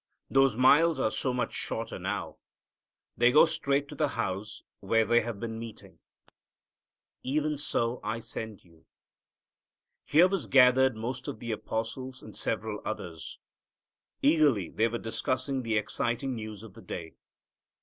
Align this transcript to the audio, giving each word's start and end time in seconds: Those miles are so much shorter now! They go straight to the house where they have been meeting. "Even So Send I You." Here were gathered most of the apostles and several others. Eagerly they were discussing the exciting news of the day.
Those 0.31 0.55
miles 0.57 0.99
are 0.99 1.11
so 1.11 1.31
much 1.31 1.53
shorter 1.53 1.99
now! 1.99 2.37
They 3.17 3.31
go 3.31 3.45
straight 3.45 3.87
to 3.89 3.93
the 3.93 4.07
house 4.07 4.63
where 4.79 5.05
they 5.05 5.21
have 5.21 5.39
been 5.39 5.59
meeting. 5.59 5.99
"Even 7.21 7.55
So 7.55 8.01
Send 8.19 8.61
I 8.63 8.67
You." 8.67 8.85
Here 10.03 10.27
were 10.27 10.47
gathered 10.49 10.95
most 10.97 11.27
of 11.27 11.37
the 11.37 11.51
apostles 11.51 12.23
and 12.23 12.35
several 12.35 12.81
others. 12.83 13.37
Eagerly 14.23 14.69
they 14.71 14.87
were 14.87 14.97
discussing 14.97 15.61
the 15.61 15.77
exciting 15.77 16.33
news 16.33 16.63
of 16.63 16.73
the 16.73 16.81
day. 16.81 17.13